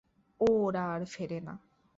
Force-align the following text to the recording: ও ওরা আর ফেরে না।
ও 0.41 0.47
ওরা 0.65 0.83
আর 0.93 1.01
ফেরে 1.05 1.39
না। 1.39 1.53